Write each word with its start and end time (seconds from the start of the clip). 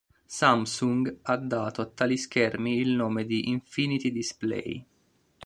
Samsung 0.27 1.17
ha 1.21 1.37
dato 1.37 1.81
a 1.81 1.85
tali 1.85 2.17
schermi 2.17 2.79
il 2.79 2.89
nome 2.89 3.23
di 3.23 3.49
"Infinity 3.49 4.11
display". 4.11 4.83